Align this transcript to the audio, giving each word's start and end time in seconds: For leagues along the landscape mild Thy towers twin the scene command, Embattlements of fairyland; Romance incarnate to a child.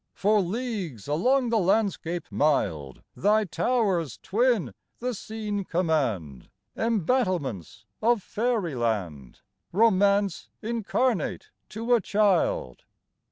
For 0.15 0.41
leagues 0.41 1.07
along 1.07 1.49
the 1.49 1.59
landscape 1.59 2.25
mild 2.31 3.03
Thy 3.15 3.43
towers 3.45 4.17
twin 4.23 4.73
the 4.97 5.13
scene 5.13 5.63
command, 5.63 6.49
Embattlements 6.75 7.85
of 8.01 8.23
fairyland; 8.23 9.41
Romance 9.71 10.49
incarnate 10.59 11.51
to 11.69 11.93
a 11.93 12.01
child. 12.01 12.83